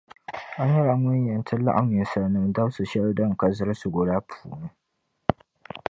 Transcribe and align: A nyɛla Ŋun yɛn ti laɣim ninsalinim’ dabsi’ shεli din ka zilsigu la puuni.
A 0.61 0.63
nyɛla 0.69 0.93
Ŋun 1.01 1.25
yɛn 1.27 1.41
ti 1.47 1.55
laɣim 1.65 1.89
ninsalinim’ 1.95 2.45
dabsi’ 2.55 2.83
shεli 2.89 3.11
din 3.17 3.33
ka 3.39 3.45
zilsigu 3.57 4.01
la 4.07 4.15
puuni. 4.27 4.67